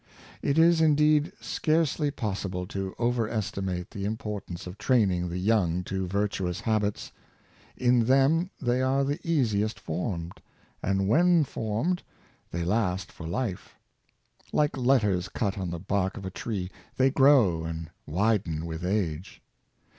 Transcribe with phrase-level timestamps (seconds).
[0.41, 5.83] It is indeed scarcely possible to over estimate the im portance of training the young
[5.83, 7.11] to virtuous habits.
[7.77, 10.41] In them they are the easiest formed,
[10.81, 12.01] and when formed,
[12.49, 13.75] they last for life;
[14.51, 19.43] like letters cut on the bark of a tree, they grow and widen with age.